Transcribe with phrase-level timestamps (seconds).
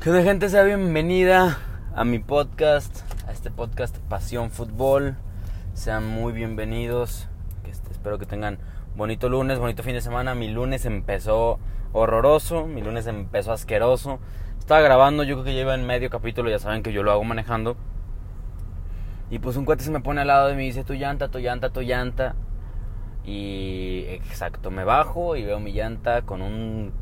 [0.00, 1.58] Que de gente sea bienvenida
[1.94, 5.16] a mi podcast, a este podcast Pasión Fútbol.
[5.74, 7.28] Sean muy bienvenidos.
[7.68, 8.56] Este, espero que tengan
[8.96, 10.34] bonito lunes, bonito fin de semana.
[10.34, 11.58] Mi lunes empezó
[11.92, 14.20] horroroso, mi lunes empezó asqueroso.
[14.58, 17.24] Estaba grabando, yo creo que lleva en medio capítulo, ya saben que yo lo hago
[17.24, 17.76] manejando.
[19.30, 21.40] Y pues un cuate se me pone al lado y me dice, tu llanta, tu
[21.40, 22.36] llanta, tu llanta.
[23.26, 26.94] Y exacto, me bajo y veo mi llanta con un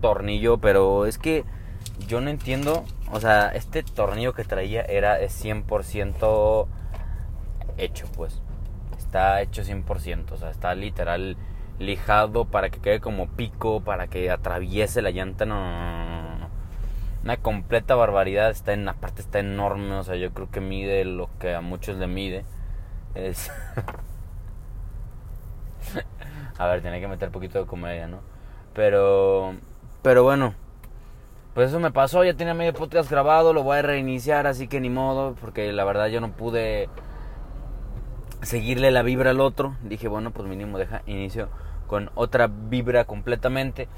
[0.00, 1.44] tornillo, pero es que
[2.06, 6.66] yo no entiendo, o sea, este tornillo que traía era 100%
[7.76, 8.42] hecho, pues.
[8.98, 11.36] Está hecho 100%, o sea, está literal
[11.78, 16.48] lijado para que quede como pico, para que atraviese la llanta, no, no, no,
[17.24, 21.28] Una completa barbaridad, está en, aparte está enorme, o sea, yo creo que mide lo
[21.38, 22.44] que a muchos le mide.
[23.14, 23.50] Es...
[26.58, 28.20] a ver, tiene que meter poquito de comedia, ¿no?
[28.74, 29.54] Pero,
[30.02, 30.54] pero bueno,
[31.54, 34.80] pues eso me pasó, ya tenía medio podcast grabado, lo voy a reiniciar, así que
[34.80, 36.88] ni modo, porque la verdad yo no pude
[38.42, 39.76] seguirle la vibra al otro.
[39.82, 41.48] Dije, bueno, pues mínimo deja inicio
[41.86, 43.88] con otra vibra completamente.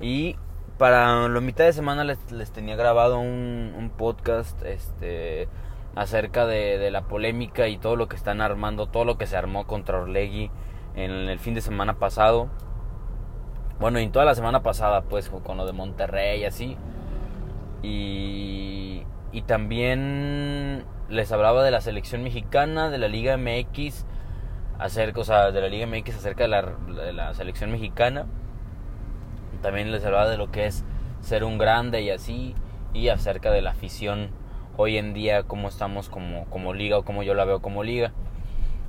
[0.00, 0.36] Y
[0.78, 2.18] para la mitad de semana les,
[2.52, 5.48] tenía grabado un, podcast este,
[5.94, 9.66] acerca de, la polémica y todo lo que están armando, todo lo que se armó
[9.66, 10.50] contra Orlegui
[10.94, 12.48] en el fin de semana pasado.
[13.78, 16.76] Bueno, y toda la semana pasada, pues, con lo de Monterrey y así.
[17.82, 19.02] Y,
[19.32, 24.06] y también les hablaba de la selección mexicana, de la Liga MX,
[24.78, 26.62] acerca, o sea, de la Liga MX acerca de la,
[27.12, 28.26] la selección mexicana.
[29.60, 30.84] También les hablaba de lo que es
[31.20, 32.54] ser un grande y así,
[32.92, 34.30] y acerca de la afición
[34.76, 38.12] hoy en día, cómo estamos como, como liga o cómo yo la veo como liga.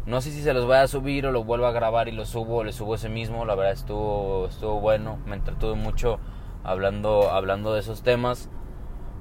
[0.05, 2.25] No sé si se los voy a subir o lo vuelvo a grabar y lo
[2.25, 3.45] subo o le subo ese mismo.
[3.45, 5.17] La verdad estuvo, estuvo bueno.
[5.25, 6.19] Me entretuve mucho
[6.63, 8.49] hablando, hablando de esos temas.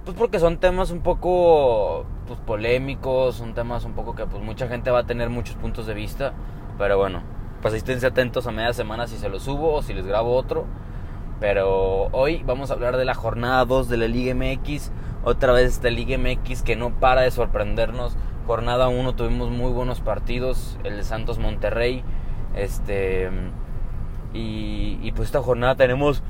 [0.04, 4.66] Pues porque son temas un poco pues, polémicos, son temas un poco que pues mucha
[4.66, 6.32] gente va a tener muchos puntos de vista,
[6.76, 7.22] pero bueno,
[7.60, 10.66] pues esténse atentos a media semana si se lo subo o si les grabo otro.
[11.38, 14.90] Pero hoy vamos a hablar de la jornada 2 de la Liga MX,
[15.24, 18.16] otra vez esta Liga MX que no para de sorprendernos.
[18.48, 22.02] Jornada 1 tuvimos muy buenos partidos, el de Santos Monterrey,
[22.56, 23.30] este
[24.34, 26.24] y, y pues esta jornada tenemos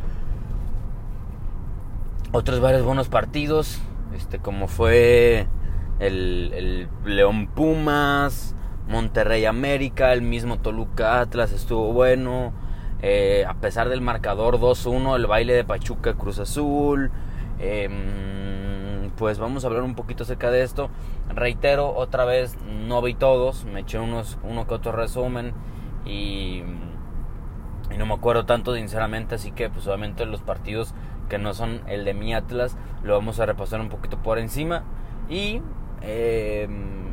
[2.32, 3.78] otros varios buenos partidos,
[4.16, 5.46] este como fue
[6.00, 8.56] el, León Pumas,
[8.88, 12.54] Monterrey América, el mismo Toluca Atlas estuvo bueno,
[13.02, 17.10] eh, a pesar del marcador 2-1, el baile de Pachuca Cruz Azul,
[17.58, 20.88] em, pues vamos a hablar un poquito acerca de esto.
[21.28, 25.52] Reitero, otra vez no vi todos, me eché unos, uno que otro resumen
[26.06, 26.62] y,
[27.90, 30.94] y no me acuerdo tanto sinceramente, así que pues obviamente los partidos
[31.32, 34.84] que no son el de mi Atlas, lo vamos a repasar un poquito por encima.
[35.30, 35.62] Y,
[36.02, 37.06] em,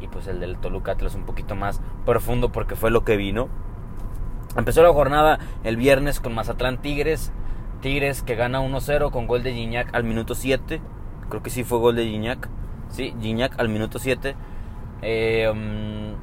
[0.00, 3.50] y pues el del Toluca Atlas un poquito más profundo porque fue lo que vino.
[4.56, 7.32] Empezó la jornada el viernes con Mazatlán Tigres.
[7.82, 10.80] Tigres que gana 1-0 con gol de Gignac al minuto 7.
[11.28, 12.48] Creo que sí fue gol de Gignac.
[12.88, 14.36] Sí, Gignac al minuto 7.
[15.02, 16.14] Em,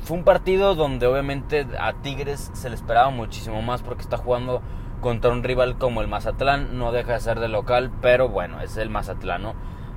[0.00, 4.60] fue un partido donde obviamente a Tigres se le esperaba muchísimo más porque está jugando
[5.00, 6.78] contra un rival como el Mazatlán.
[6.78, 9.54] No deja de ser de local, pero bueno, es el Mazatlán, ¿no?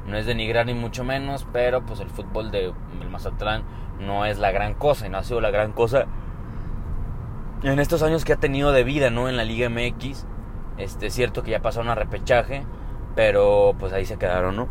[0.07, 2.73] No es denigrar ni mucho menos, pero pues el fútbol del
[3.09, 3.63] Mazatlán
[3.99, 6.05] no es la gran cosa y no ha sido la gran cosa
[7.63, 9.27] en estos años que ha tenido de vida, ¿no?
[9.27, 10.25] En la Liga MX.
[10.77, 12.63] Este, es cierto que ya pasaron a repechaje,
[13.15, 14.67] pero pues ahí se quedaron, ¿no?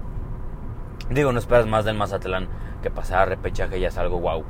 [1.10, 2.48] Digo, no esperas más del Mazatlán
[2.82, 4.44] que pasar a repechaje ya es algo wow.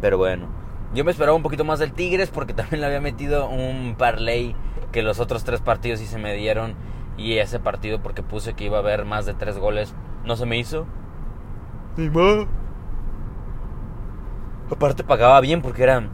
[0.00, 0.46] Pero bueno,
[0.94, 4.56] yo me esperaba un poquito más del Tigres porque también le había metido un parlay
[4.92, 6.74] que los otros tres partidos sí se me dieron
[7.16, 10.46] y ese partido porque puse que iba a haber más de tres goles no se
[10.46, 10.86] me hizo.
[11.96, 12.46] Ni más.
[14.70, 16.10] Aparte pagaba bien porque eran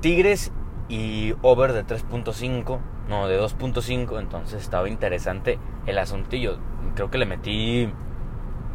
[0.00, 0.52] Tigres
[0.88, 6.58] y over de 3.5, no, de 2.5, entonces estaba interesante el asuntillo.
[6.94, 7.90] Creo que le metí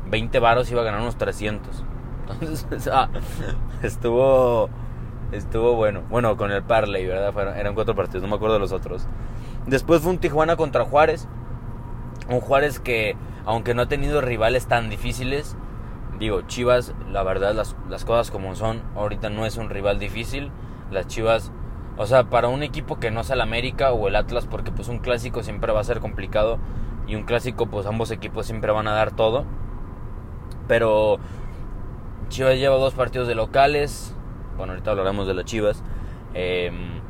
[0.10, 1.86] 20 varos y iba a ganar unos 300.
[2.42, 3.10] Entonces, ah,
[3.82, 4.70] estuvo
[5.32, 6.04] estuvo bueno.
[6.10, 7.34] Bueno, con el Parley, ¿verdad?
[7.34, 9.08] Fueron, eran cuatro partidos, no me acuerdo de los otros.
[9.66, 11.28] Después fue un Tijuana contra Juárez.
[12.30, 13.16] Un Juárez que,
[13.46, 15.56] aunque no ha tenido rivales tan difíciles,
[16.20, 20.52] digo, Chivas, la verdad, las, las cosas como son, ahorita no es un rival difícil.
[20.92, 21.52] Las Chivas,
[21.98, 24.88] o sea, para un equipo que no sea el América o el Atlas, porque pues
[24.88, 26.60] un clásico siempre va a ser complicado.
[27.08, 29.46] Y un clásico, pues ambos equipos siempre van a dar todo.
[30.68, 31.18] Pero
[32.30, 34.16] Chivas lleva dos partidos de locales,
[34.60, 35.82] bueno, ahorita hablaremos de las Chivas.
[36.36, 37.02] Em,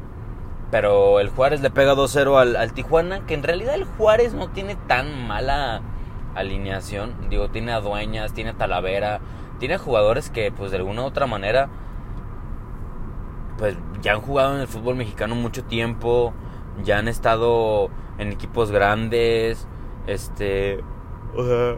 [0.72, 4.76] pero el Juárez le pega 2-0 al, Tijuana, que en realidad el Juárez no tiene
[4.76, 5.82] tan mala
[6.36, 7.16] alineación.
[7.30, 9.20] Digo, tiene a Dueñas, tiene a Talavera,
[9.58, 11.70] tiene jugadores que pues de alguna u otra manera
[13.58, 16.34] pues ya han jugado en el fútbol mexicano mucho tiempo,
[16.84, 19.68] ya han estado en equipos grandes,
[20.08, 20.82] este,
[21.36, 21.78] o sea,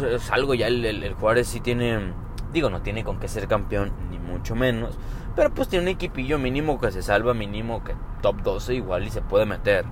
[0.00, 2.12] es algo ya el, Juárez sí tiene,
[2.52, 4.98] digo, no tiene con qué ser campeón, ni mucho menos,
[5.34, 9.10] pero pues tiene un equipillo mínimo que se salva, mínimo que top 12 igual y
[9.10, 9.84] se puede meter.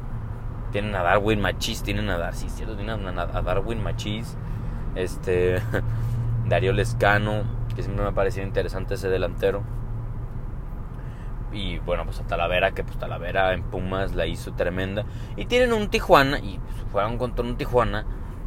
[0.73, 4.37] Tienen a Darwin Machis, tienen a Dar, sí, tienen a Darwin Machis,
[4.95, 5.62] este,
[6.49, 9.62] Darío Lescano, que siempre me ha parecido interesante ese delantero.
[11.53, 15.05] Y bueno, pues a Talavera, que pues Talavera en Pumas la hizo tremenda.
[15.37, 18.05] Y tienen un Tijuana, y pues, juegan contra un Tijuana,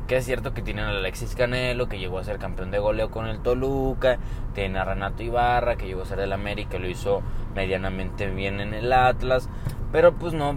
[0.08, 3.12] que es cierto que tienen a Alexis Canelo, que llegó a ser campeón de goleo
[3.12, 4.18] con el Toluca.
[4.54, 7.22] Tienen a Renato Ibarra, que llegó a ser del América, lo hizo
[7.54, 9.50] medianamente bien en el Atlas.
[9.92, 10.56] Pero pues no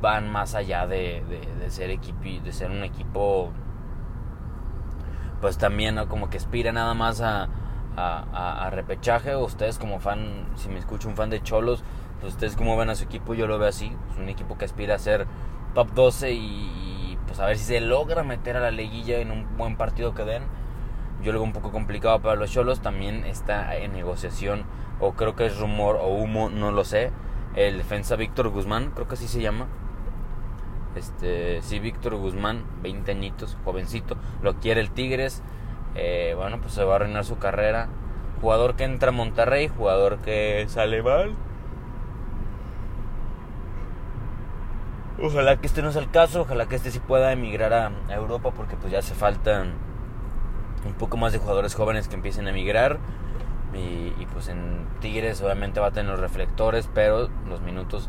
[0.00, 1.22] van más allá de,
[1.58, 3.50] de, ser, equipo, de ser un equipo
[5.40, 6.08] pues también ¿no?
[6.08, 7.48] como que aspira nada más a,
[7.96, 9.36] a, repechaje.
[9.36, 11.82] Ustedes como fan, si me escucho un fan de Cholos,
[12.20, 13.92] pues ustedes como ven a su equipo, yo lo veo así.
[14.10, 15.26] Es un equipo que aspira a ser
[15.74, 19.56] top 12 y, pues a ver si se logra meter a la liguilla en un
[19.56, 20.42] buen partido que den.
[21.22, 22.80] Yo lo veo un poco complicado para los Cholos.
[22.80, 24.64] También está en negociación,
[25.00, 27.10] o creo que es rumor o humo, no lo sé.
[27.54, 29.66] El defensa Víctor Guzmán, creo que así se llama
[30.96, 35.42] este, sí, Víctor Guzmán, 20 añitos, jovencito, lo quiere el Tigres.
[35.94, 37.88] Eh, bueno, pues se va a arruinar su carrera.
[38.40, 41.34] Jugador que entra a Monterrey, jugador que sale mal.
[45.22, 48.50] Ojalá que este no sea el caso, ojalá que este sí pueda emigrar a, Europa
[48.50, 49.64] porque pues ya hace falta
[50.84, 52.98] un poco más de jugadores jóvenes que empiecen a emigrar.
[53.74, 58.08] Y, pues en Tigres obviamente va a tener los reflectores, pero los minutos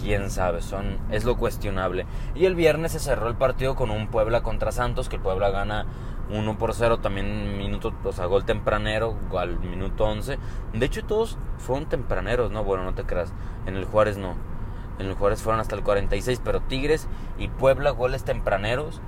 [0.00, 2.06] quién sabe, son, es lo cuestionable.
[2.34, 5.50] Y el viernes se cerró el partido con un Puebla contra Santos, que el Puebla
[5.50, 5.86] gana
[6.30, 10.38] 1 por 0, también minuto, o sea, gol tempranero al minuto 11.
[10.72, 12.64] De hecho, todos fueron tempraneros, ¿no?
[12.64, 13.32] Bueno, no te creas,
[13.66, 14.51] en el Juárez no.
[14.98, 17.08] En el Juárez fueron hasta el 46, pero Tigres
[17.38, 19.00] y Puebla goles tempraneros.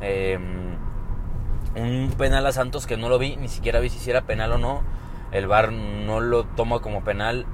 [0.00, 0.76] Em,
[1.76, 4.58] un penal a Santos que no lo vi, ni siquiera vi si era penal o
[4.58, 4.82] no.
[5.32, 7.46] El VAR no lo toma como penal.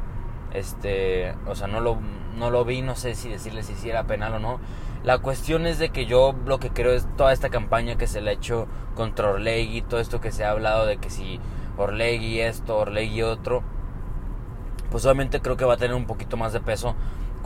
[0.52, 1.98] Este, o sea, no lo
[2.36, 4.60] no lo vi, no sé si decirles si era penal o no.
[5.02, 8.20] La cuestión es de que yo lo que creo es toda esta campaña que se
[8.20, 11.40] le ha hecho contra Orlegui, todo esto que se ha hablado de que si
[11.76, 13.62] Orlegui esto, Orlegui otro,
[14.90, 16.94] pues obviamente creo que va a tener un poquito más de peso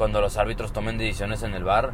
[0.00, 1.90] cuando los árbitros tomen decisiones en el bar,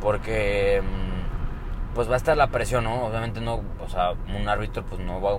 [0.00, 3.06] porque mm, pues va a estar la presión, ¿no?
[3.06, 5.38] Obviamente no, o sea, un árbitro pues no va,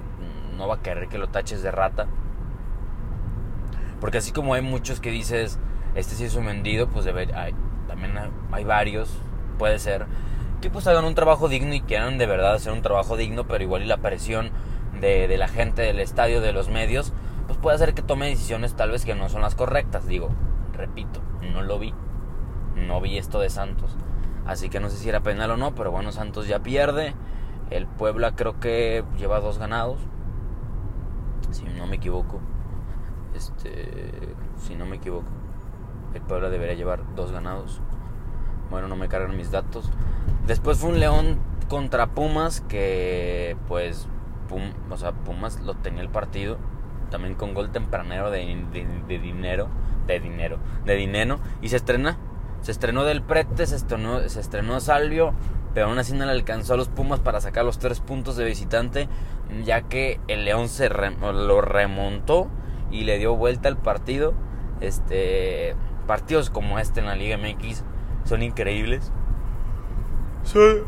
[0.56, 2.08] no va a querer que lo taches de rata.
[4.00, 5.60] Porque así como hay muchos que dices,
[5.94, 7.54] este sí es un vendido, pues debe, hay,
[7.90, 8.14] también
[8.54, 9.12] hay varios,
[9.58, 10.06] puede ser,
[10.62, 13.62] que pues hagan un trabajo digno y quieran de verdad hacer un trabajo digno, pero
[13.62, 14.52] igual y la presión
[15.02, 17.12] de, de la gente del estadio, de los medios,
[17.46, 20.08] pues puede hacer que tome decisiones tal vez que no son las correctas.
[20.08, 20.30] Digo,
[20.80, 21.22] repito,
[21.54, 21.94] no lo vi,
[22.76, 23.96] no vi esto de Santos.
[24.46, 27.14] Así que no sé si era penal o no, pero bueno, Santos ya pierde.
[27.70, 30.00] El Puebla creo que lleva dos ganados,
[31.52, 32.40] si no me equivoco.
[33.36, 35.28] Este, si no me equivoco.
[36.16, 37.82] El Puebla debería llevar dos ganados.
[38.72, 39.92] Bueno, no me cargan mis datos.
[40.48, 41.38] Después fue un León
[41.68, 44.08] contra Pumas que pues
[44.90, 46.58] o sea, Pumas lo tenía el partido
[47.10, 48.46] también con gol tempranero de,
[49.08, 49.68] dinero,
[50.08, 52.18] de dinero, de dinero y se estrena,
[52.62, 55.34] se estrenó del Prete, se estrenó, se estrenó Salvio,
[55.74, 58.46] pero aún así no le alcanzó a los Pumas para sacar los tres puntos de
[58.46, 59.08] visitante,
[59.64, 62.48] ya que el León se lo remontó
[62.92, 64.34] y le dio vuelta al partido.
[64.82, 65.76] Este,
[66.08, 67.84] partidos como este en la Liga MX
[68.24, 69.12] son increíbles.
[70.44, 70.86] Son,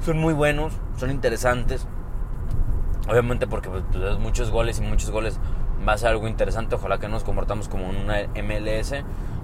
[0.00, 1.86] son muy buenos, son interesantes.
[3.08, 5.40] Obviamente porque pues muchos goles y muchos goles
[5.86, 6.74] va a ser algo interesante.
[6.74, 8.94] Ojalá que nos comportamos como en una MLS.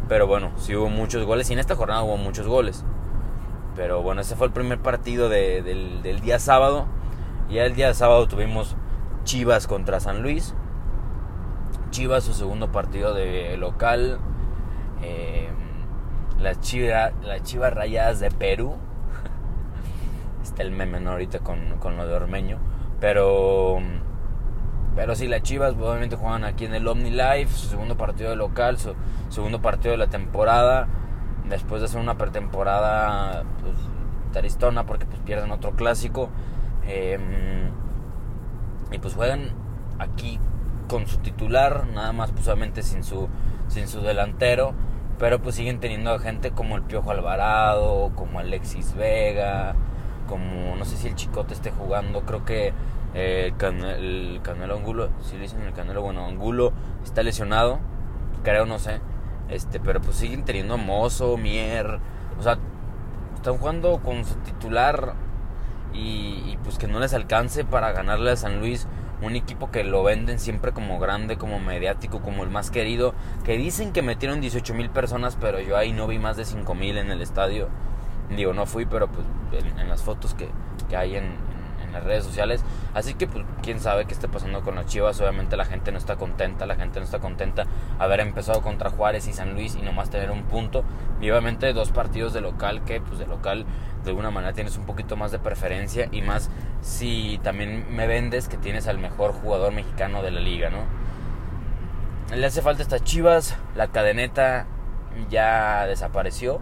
[0.09, 2.85] Pero bueno, sí hubo muchos goles y en esta jornada hubo muchos goles.
[3.77, 6.87] Pero bueno, ese fue el primer partido del, día sábado.
[7.49, 8.75] Y el día sábado tuvimos
[9.25, 10.55] Chivas contra San Luis.
[11.91, 14.19] Chivas su segundo partido de local.
[15.03, 15.49] Eh,
[16.41, 18.75] las, Chivas, las Chivas Rayadas de Perú.
[20.43, 22.59] Está el meme ahorita con, lo de Ormeño.
[23.01, 23.79] Pero,
[24.99, 27.57] pero sí, las Chivas obviamente juegan aquí en el Omni Life.
[27.57, 28.97] Su segundo partido de local, su
[29.29, 30.89] segundo partido de la temporada.
[31.49, 33.77] Después de hacer una pretemporada pues,
[34.33, 36.31] taristona porque pues, pierden otro clásico.
[36.85, 37.71] Em,
[38.91, 39.53] y pues juegan
[40.01, 40.41] aquí
[40.89, 42.51] con su titular, nada más pues
[42.85, 43.29] sin su,
[43.69, 44.75] sin su delantero.
[45.21, 49.77] Pero pues siguen teniendo a gente como el Piojo Alvarado, como Alexis Vega,
[50.27, 52.73] como no sé si el Chicote esté jugando, creo que
[53.21, 56.73] eh, el Canelo Angulo, si le dicen el Canelo, bueno, Angulo
[57.03, 57.81] está lesionado,
[58.45, 59.01] creo, no sé.
[59.49, 61.99] Este, pero pues siguen teniendo Mozo, Mier,
[62.39, 62.59] o sea,
[63.35, 65.15] están jugando con su titular
[65.93, 68.87] y, pues que no les alcance para ganarle a San Luis,
[69.21, 73.57] un equipo que lo venden siempre como grande, como mediático, como el más querido, que
[73.57, 76.99] dicen que metieron 18 mil personas, pero yo ahí no vi más de 5 mil
[76.99, 77.69] en el estadio.
[78.37, 79.27] Digo, no fui, pero pues
[79.77, 80.49] en, las fotos que,
[80.89, 81.48] que hay en,
[81.89, 82.65] en las redes sociales.
[82.95, 85.21] Así que, pues, quién sabe qué está pasando con las Chivas.
[85.21, 87.67] Obviamente la gente no está contenta, la gente no está contenta
[87.99, 90.85] haber empezado contra Juárez y San Luis y nomás tener un punto.
[91.21, 93.67] Y obviamente dos partidos de local que, pues, de local
[94.05, 98.49] de alguna manera tienes un poquito más de preferencia y más si también me vendes
[98.49, 100.85] que tienes al mejor jugador mexicano de la liga, ¿no?
[102.35, 104.67] Le hace falta estas Chivas, la cadeneta
[105.31, 106.61] ya desapareció.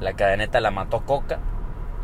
[0.00, 1.38] La cadeneta la mató Coca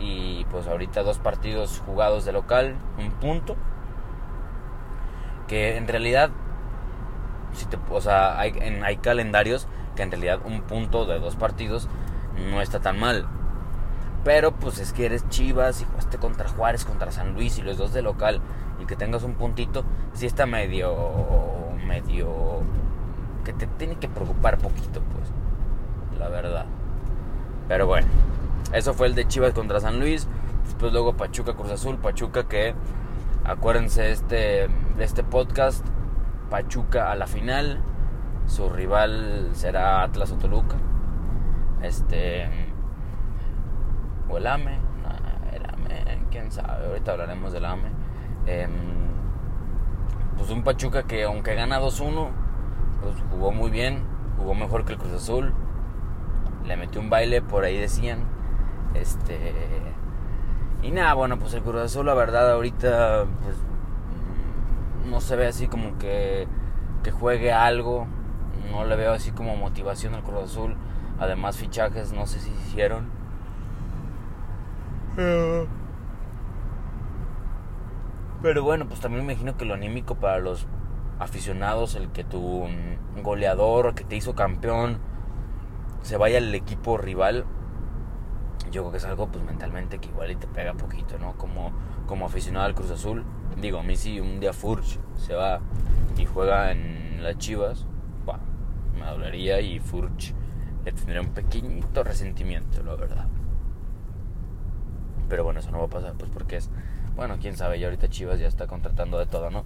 [0.03, 3.55] y pues ahorita dos partidos jugados de local, un punto.
[5.47, 6.31] Que en realidad,
[7.55, 11.37] si te, o sea, hay, en, hay calendarios que en realidad un punto de dos
[11.37, 11.89] partidos
[12.51, 13.27] no está tan mal.
[14.25, 17.77] Pero pues es que eres Chivas y jugaste contra Juárez, contra San Luis y los
[17.77, 18.41] dos de local
[18.81, 20.93] y que tengas un puntito, sí está medio,
[21.87, 22.63] medio,
[23.45, 26.67] que te tiene que preocupar poquito, pues, la verdad.
[27.69, 28.09] Pero bueno.
[28.73, 30.27] Eso fue el de Chivas contra San Luis.
[30.65, 31.99] Después luego Pachuca Cruz Azul.
[31.99, 32.75] Pachuca que,
[33.45, 35.87] acuérdense este, de este podcast,
[36.51, 37.81] Pachuca a la final.
[38.47, 40.77] Su rival será Atlas o Toluca.
[41.83, 42.49] Este.
[44.29, 44.79] O el AME.
[45.53, 46.87] el AME, quién sabe.
[46.87, 47.91] Ahorita hablaremos del AME.
[48.47, 48.71] Em,
[50.39, 52.31] pues un Pachuca que aunque gana 2-1,
[53.03, 54.03] pues jugó muy bien.
[54.39, 55.53] Jugó mejor que el Cruz Azul.
[56.65, 58.32] Le metió un baile, por ahí decían.
[58.95, 59.39] Este.
[60.83, 63.57] Y nada, bueno, pues el Cruz Azul, la verdad, ahorita, pues.
[65.09, 66.47] No se ve así como que.
[67.03, 68.07] Que juegue algo.
[68.71, 70.77] No le veo así como motivación al Cruz Azul.
[71.19, 73.07] Además, fichajes, no sé si se hicieron.
[78.43, 80.67] Pero bueno, pues también me imagino que lo anímico para los
[81.19, 82.67] aficionados, el que tu
[83.23, 84.99] goleador que te hizo campeón
[86.03, 87.45] se vaya al equipo rival,
[88.73, 91.35] yo creo que es algo pues mentalmente que igual y te pega poquito, ¿no?
[91.37, 91.71] Como,
[92.07, 93.25] como aficionado al Cruz Azul,
[93.61, 95.61] digo, a mí si un día Furch se va
[96.17, 97.87] y juega en las Chivas,
[98.25, 98.41] bah,
[98.99, 100.35] me dolería y Furch
[100.85, 103.27] le tendría un pequeñito resentimiento, la verdad.
[105.29, 106.71] Pero bueno, eso no va a pasar, pues porque es,
[107.15, 109.65] bueno, quién sabe, ya ahorita Chivas ya está contratando de todo, ¿no?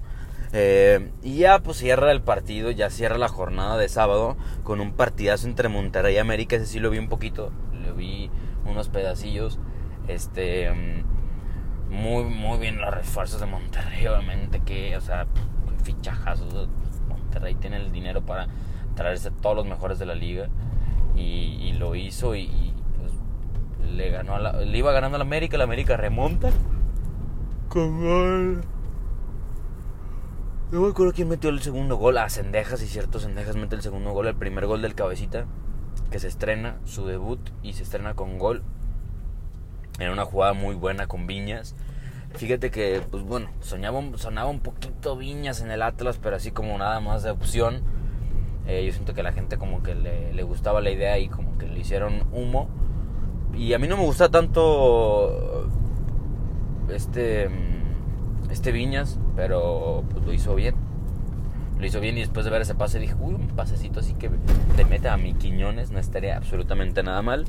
[0.53, 4.93] Eh, y ya pues cierra el partido, ya cierra la jornada de sábado con un
[4.93, 8.31] partidazo entre Monterrey y América, ese sí lo vi un poquito, lo vi
[8.69, 9.59] unos pedacillos.
[10.09, 10.71] Este.
[11.91, 14.61] Muy, muy bien los refuerzos de Monterrey, obviamente.
[14.61, 15.27] Que, o sea,
[15.83, 16.69] fichajazos.
[17.09, 18.49] Monterrey tiene el dinero para
[18.95, 20.49] traerse todos los mejores de la liga.
[21.15, 23.13] Y, lo hizo y, pues,
[23.91, 25.57] le ganó a la, iba ganando a la América.
[25.57, 26.51] La América remonta.
[27.69, 28.65] Con gol.
[30.73, 32.19] No me acuerdo quién metió el segundo gol.
[32.19, 34.27] A Cendejas, y cierto, Cendejas mete el segundo gol.
[34.27, 35.47] El primer gol del cabecita
[36.11, 38.63] que se estrena su debut y se estrena con gol
[39.99, 41.75] en una jugada muy buena con Viñas.
[42.35, 46.77] Fíjate que, pues bueno, soñaba, sonaba un poquito Viñas en el Atlas, pero así como
[46.77, 47.83] nada más de opción.
[48.67, 51.67] Eh, yo siento que la gente como que le, gustaba la idea y como que
[51.67, 52.69] le hicieron humo.
[53.55, 55.69] Y a mí no me gusta tanto
[56.91, 57.49] este,
[58.51, 60.86] este Viñas, pero pues lo hizo bien
[61.79, 64.31] lo hizo bien y después de ver ese pase dije, uy, un pasecito así que
[64.77, 67.45] le meta a mi Quiñones no estaría absolutamente nada mal.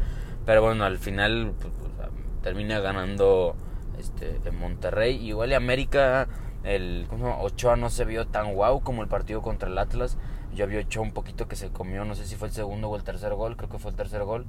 [0.45, 2.09] Pero bueno, al final pues, pues,
[2.41, 3.55] termina ganando
[3.99, 5.15] este, en Monterrey.
[5.15, 6.27] Igual y América,
[6.63, 7.07] el
[7.41, 10.17] Ochoa no se vio tan guau como el partido contra el Atlas.
[10.53, 12.95] Yo había Ochoa un poquito que se comió, no sé si fue el segundo o
[12.95, 14.45] el tercer gol, creo que fue el tercer gol.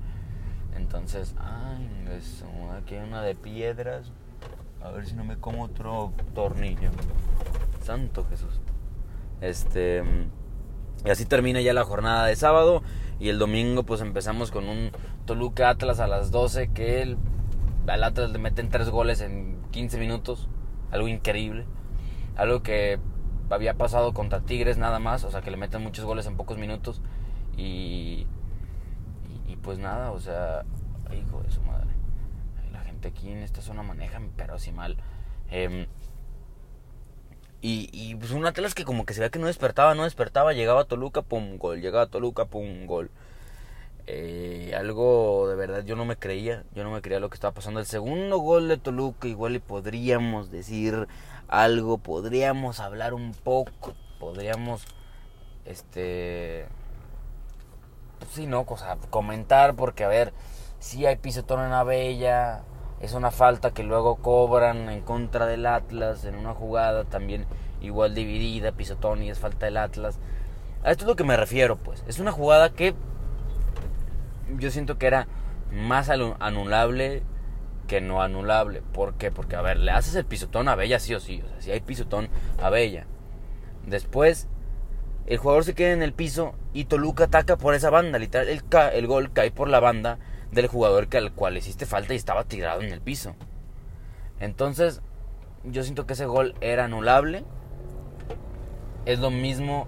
[0.77, 4.13] Entonces, ay, eso, aquí hay una de piedras.
[4.83, 6.91] A ver si no me como otro tornillo.
[7.83, 8.61] Santo Jesús.
[9.41, 10.03] Este,
[11.05, 12.83] y así termina ya la jornada de sábado.
[13.21, 14.93] Y el domingo pues empezamos con un
[15.27, 17.19] Toluca Atlas a las 12 que el,
[17.89, 20.49] al Atlas le meten tres goles en 15 minutos.
[20.91, 21.67] Algo increíble.
[22.37, 22.99] Algo que
[23.51, 25.25] había pasado contra Tigres nada más.
[25.25, 27.01] O sea que le meten muchos goles en pocos minutos.
[27.57, 28.27] Y,
[29.49, 30.65] y, pues nada, o sea,
[31.13, 31.89] hijo de su madre.
[32.73, 34.97] La gente aquí en esta zona maneja pero así mal.
[35.51, 35.89] Eh,
[37.61, 40.53] y, y pues un Atlas que como que se veía que no despertaba, no despertaba,
[40.53, 43.11] llegaba a Toluca, pum, gol, llegaba a Toluca, pum, gol.
[44.07, 47.55] eh, algo de verdad yo no me creía, yo no me creía lo que estaba
[47.55, 47.81] pasando.
[47.81, 51.09] El segundo gol de Toluca igual y podríamos decir
[51.49, 54.85] algo, podríamos hablar un poco, podríamos,
[55.67, 56.67] este,
[58.33, 60.33] sí, no, cosa, comentar porque a ver,
[60.79, 62.63] si hay pisotón en la bella,
[63.01, 67.47] es una falta que luego cobran en contra del Atlas en una jugada también
[67.81, 70.19] igual dividida, pisotón y es falta del Atlas.
[70.83, 72.05] A esto es lo que me refiero, pues.
[72.09, 72.95] Es una jugada que
[74.59, 75.29] yo siento que era
[75.73, 77.23] más anulable
[77.87, 78.83] que no anulable.
[78.93, 79.31] ¿Por qué?
[79.31, 81.43] Porque, a ver, le haces el pisotón a Bella sí o sí.
[81.45, 82.29] O sea, si hay pisotón
[82.61, 83.07] a Bella.
[83.87, 84.49] Después,
[85.27, 88.19] el jugador se queda en el piso y Toluca ataca por esa banda.
[88.19, 88.63] Literal, el,
[88.93, 90.19] el gol cae por la banda
[90.53, 93.35] del jugador que al cual hiciste falta y estaba tirado en el piso.
[94.41, 95.03] Entonces,
[95.65, 97.45] yo siento que ese gol era anulable.
[99.05, 99.87] Es lo mismo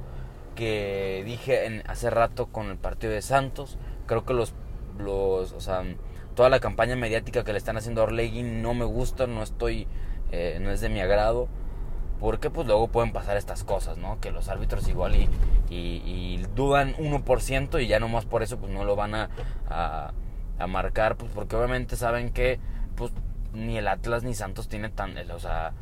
[0.54, 3.78] que dije en, hace rato con el partido de Santos.
[4.06, 4.54] Creo que los,
[4.98, 5.84] los, o sea,
[6.34, 9.86] toda la campaña mediática que le están haciendo a Orlegui no me gusta, no estoy,
[10.32, 11.48] eh, no es de mi agrado.
[12.18, 14.20] Porque pues luego pueden pasar estas cosas, ¿no?
[14.20, 15.30] Que los árbitros igual y,
[15.70, 20.12] y, dudan 1% y ya nomás por eso pues no lo van a
[20.66, 22.58] marcar, pues porque obviamente saben que
[22.96, 23.12] pues
[23.52, 25.72] ni el Atlas ni Santos tiene tan, o sea,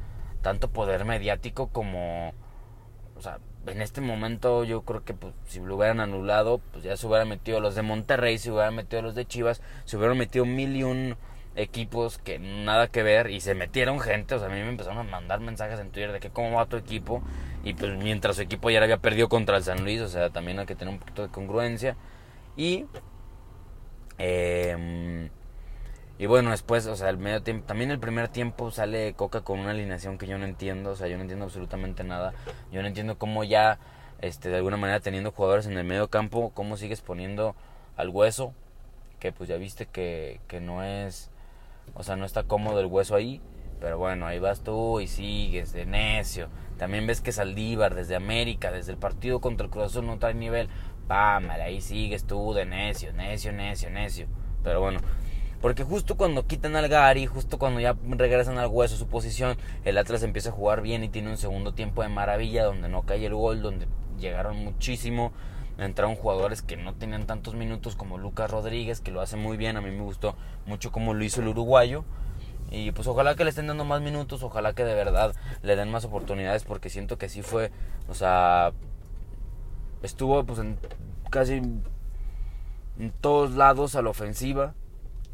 [0.42, 2.32] tanto poder mediático como,
[3.16, 6.96] o sea, en este momento yo creo que pues, si lo hubieran anulado, pues ya
[6.96, 10.44] se hubieran metido los de Monterrey, se hubieran metido los de Chivas, se hubieran metido
[10.44, 11.16] mil y un
[11.56, 14.98] equipos que nada que ver y se metieron gente, o sea, a mí me empezaron
[14.98, 17.20] a mandar mensajes en Twitter de que cómo va tu equipo
[17.64, 20.60] y pues mientras su equipo ya había perdido contra el San Luis, o sea, también
[20.60, 21.96] hay que tener un poquito de congruencia
[22.56, 22.86] y
[24.18, 25.30] eh,
[26.18, 29.60] y bueno, después, o sea, el medio tiempo, también el primer tiempo sale Coca con
[29.60, 32.32] una alineación que yo no entiendo, o sea, yo no entiendo absolutamente nada.
[32.72, 33.78] Yo no entiendo cómo ya,
[34.20, 37.54] este, de alguna manera teniendo jugadores en el medio campo, cómo sigues poniendo
[37.96, 38.52] al hueso,
[39.20, 41.30] que pues ya viste que, que no es,
[41.94, 43.40] o sea, no está cómodo el hueso ahí.
[43.80, 46.48] Pero bueno, ahí vas tú y sigues de necio.
[46.78, 50.34] También ves que Saldívar desde América, desde el partido contra el Cruz Azul no trae
[50.34, 50.68] nivel.
[51.08, 54.26] Ahí sigues tú de necio, necio, necio, necio.
[54.62, 55.00] Pero bueno,
[55.60, 59.98] porque justo cuando quitan al Gary, justo cuando ya regresan al hueso su posición, el
[59.98, 63.26] Atlas empieza a jugar bien y tiene un segundo tiempo de maravilla donde no cae
[63.26, 63.86] el gol, donde
[64.18, 65.32] llegaron muchísimo.
[65.78, 69.76] Entraron jugadores que no tenían tantos minutos como Lucas Rodríguez, que lo hace muy bien.
[69.76, 72.04] A mí me gustó mucho como lo hizo el uruguayo.
[72.70, 75.90] Y pues ojalá que le estén dando más minutos, ojalá que de verdad le den
[75.90, 77.70] más oportunidades, porque siento que sí fue,
[78.08, 78.72] o sea,
[80.02, 80.78] estuvo pues en
[81.30, 84.74] casi en todos lados a la ofensiva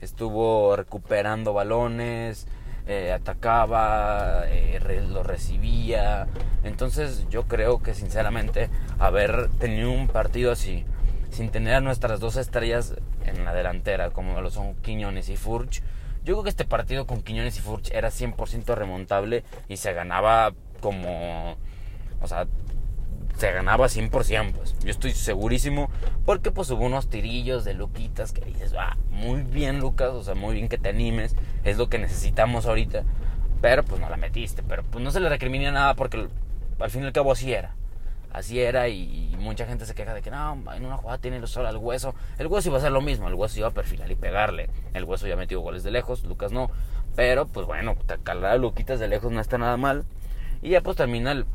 [0.04, 2.46] estuvo recuperando balones,
[2.86, 6.28] eh, atacaba, eh, lo recibía.
[6.62, 10.84] Entonces yo creo que sinceramente haber tenido un partido así,
[11.30, 15.82] sin tener a nuestras dos estrellas en la delantera, como lo son Quiñones y Furch,
[16.24, 20.52] yo creo que este partido con Quiñones y Furch era 100% remontable y se ganaba
[20.80, 21.56] como...
[22.22, 22.46] O sea,
[23.36, 24.76] se ganaba 100%, pues.
[24.80, 25.90] Yo estoy segurísimo
[26.24, 30.34] porque pues hubo unos tirillos de Luquitas que dices, ah, muy bien Lucas, o sea,
[30.34, 33.04] muy bien que te animes, es lo que necesitamos ahorita.
[33.60, 36.28] Pero pues no la metiste, pero pues no se le recrimina nada porque
[36.78, 37.74] al fin y al cabo así era.
[38.32, 41.68] Así era y, mucha gente se queja de que no, en una jugada tiene solo
[41.68, 42.14] al hueso.
[42.38, 44.70] El hueso iba a ser lo mismo, el hueso iba a perfilar y pegarle.
[44.92, 46.70] El hueso ya metió goles de lejos, Lucas no.
[47.14, 50.04] Pero pues bueno, calar a Luquitas de lejos no está nada mal.
[50.62, 51.46] Y ya pues termina el,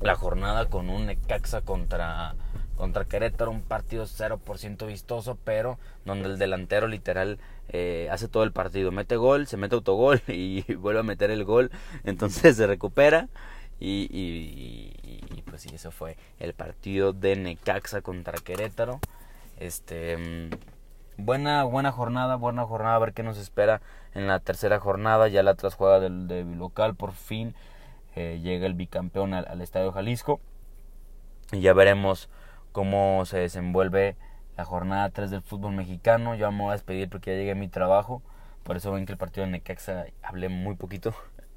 [0.00, 2.34] la jornada con un Necaxa contra,
[2.76, 8.52] contra Querétaro, un partido 0% vistoso, pero donde el delantero literal eh, hace todo el
[8.52, 11.70] partido, mete gol, se mete autogol y vuelve a meter el gol,
[12.04, 13.28] entonces se recupera
[13.78, 19.00] y, y, pues sí, eso fue el partido de Necaxa contra Querétaro.
[19.58, 20.50] Este mm,
[21.18, 23.82] buena buena jornada, buena jornada, a ver qué nos espera
[24.14, 27.54] en la tercera jornada, ya la tras juega del local por fin
[28.16, 30.40] eh, llega el bicampeón al, Estadio Jalisco.
[31.52, 32.30] Y ya veremos
[32.72, 34.16] cómo se desenvuelve
[34.56, 36.34] la jornada 3 del fútbol mexicano.
[36.34, 38.22] Yo me voy a despedir porque ya llegué a mi trabajo.
[38.62, 41.14] Por eso ven que el partido de Necaxa hablé muy poquito.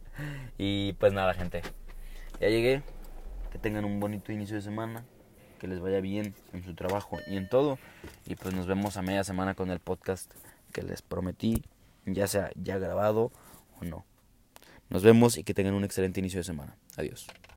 [0.58, 1.62] y pues nada, gente.
[2.42, 2.84] Ya llegué.
[3.52, 5.06] Que tengan un bonito inicio de semana.
[5.60, 7.80] Que les vaya bien en su trabajo y en todo.
[8.26, 10.34] Y pues nos vemos a media semana con el podcast
[10.74, 11.64] que les prometí.
[12.06, 13.32] Ya sea ya grabado
[13.80, 14.09] o no.
[14.90, 16.76] Nos vemos y que tengan un excelente inicio de semana.
[16.98, 17.28] Adiós.